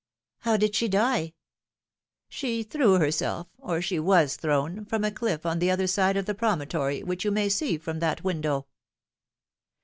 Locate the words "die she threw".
0.87-2.97